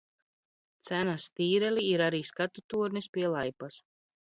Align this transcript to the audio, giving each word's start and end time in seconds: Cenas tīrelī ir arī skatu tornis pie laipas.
Cenas 0.89 1.27
tīrelī 1.41 1.85
ir 1.91 2.05
arī 2.07 2.23
skatu 2.31 2.65
tornis 2.75 3.13
pie 3.19 3.31
laipas. 3.37 3.81